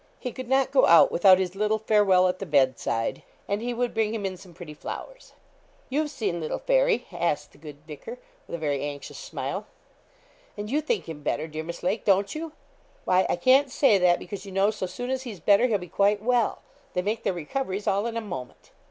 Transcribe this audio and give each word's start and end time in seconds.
He 0.17 0.31
could 0.31 0.49
not 0.49 0.71
go 0.71 0.87
out 0.87 1.11
without 1.11 1.37
his 1.37 1.53
little 1.53 1.77
farewell 1.77 2.27
at 2.27 2.39
the 2.39 2.45
bed 2.47 2.79
side, 2.79 3.21
and 3.47 3.61
he 3.61 3.71
would 3.71 3.93
bring 3.93 4.15
him 4.15 4.25
in 4.25 4.35
some 4.35 4.51
pretty 4.51 4.73
flowers. 4.73 5.33
'You've 5.89 6.09
seen 6.09 6.39
little 6.41 6.57
Fairy!' 6.57 7.05
asked 7.11 7.51
the 7.51 7.59
good 7.59 7.85
vicar, 7.85 8.17
with 8.47 8.55
a 8.55 8.57
very 8.57 8.81
anxious 8.83 9.19
smile, 9.19 9.67
'and 10.57 10.71
you 10.71 10.81
think 10.81 11.07
him 11.07 11.21
better, 11.21 11.47
dear 11.47 11.63
Miss 11.63 11.83
Lake, 11.83 12.03
don't 12.03 12.33
you?' 12.33 12.51
'Why, 13.05 13.27
I 13.29 13.35
can't 13.35 13.69
say 13.69 13.99
that, 13.99 14.17
because 14.17 14.43
you 14.43 14.51
know, 14.51 14.71
so 14.71 14.87
soon 14.87 15.11
as 15.11 15.21
he's 15.21 15.39
better, 15.39 15.67
he'll 15.67 15.77
be 15.77 15.87
quite 15.87 16.19
well; 16.23 16.63
they 16.93 17.03
make 17.03 17.21
their 17.21 17.33
recoveries 17.33 17.85
all 17.85 18.07
in 18.07 18.17
a 18.17 18.21
moment.' 18.21 18.71